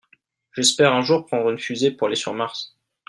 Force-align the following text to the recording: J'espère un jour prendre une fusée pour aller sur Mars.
J'espère 0.53 0.93
un 0.93 1.03
jour 1.03 1.27
prendre 1.27 1.51
une 1.51 1.59
fusée 1.59 1.91
pour 1.91 2.07
aller 2.07 2.15
sur 2.15 2.33
Mars. 2.33 2.75